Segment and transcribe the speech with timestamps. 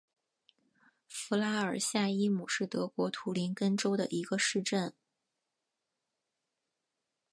[1.07, 4.95] 弗拉尔夏伊姆是德国图林根州的一个市镇。